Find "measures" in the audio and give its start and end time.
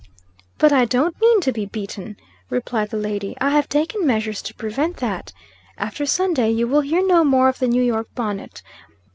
4.03-4.41